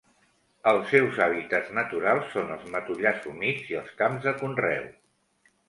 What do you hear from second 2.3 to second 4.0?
són els matollars humits i els